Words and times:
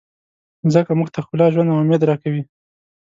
مځکه 0.65 0.91
موږ 0.99 1.09
ته 1.13 1.19
ښکلا، 1.23 1.45
ژوند 1.53 1.69
او 1.71 1.79
امید 1.83 2.01
راکوي. 2.09 2.43